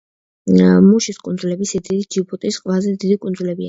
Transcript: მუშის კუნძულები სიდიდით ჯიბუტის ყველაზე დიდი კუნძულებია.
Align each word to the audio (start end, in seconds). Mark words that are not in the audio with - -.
მუშის 0.85 1.21
კუნძულები 1.29 1.71
სიდიდით 1.75 2.13
ჯიბუტის 2.19 2.63
ყველაზე 2.67 2.99
დიდი 3.03 3.25
კუნძულებია. 3.25 3.59